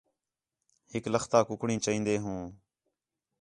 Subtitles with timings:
[0.91, 2.41] ہِک لختا کُکڑیں چائین٘دے ہوں